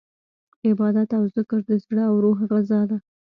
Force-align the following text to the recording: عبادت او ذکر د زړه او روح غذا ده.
عبادت 0.67 1.09
او 1.19 1.23
ذکر 1.35 1.59
د 1.69 1.71
زړه 1.83 2.03
او 2.09 2.15
روح 2.23 2.37
غذا 2.51 2.81
ده. 2.89 2.97